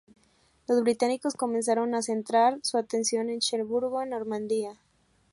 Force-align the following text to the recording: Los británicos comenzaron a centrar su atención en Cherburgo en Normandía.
Los 0.67 0.81
británicos 0.81 1.35
comenzaron 1.35 1.93
a 1.93 2.01
centrar 2.01 2.57
su 2.63 2.79
atención 2.79 3.29
en 3.29 3.39
Cherburgo 3.39 4.01
en 4.01 4.09
Normandía. 4.09 4.79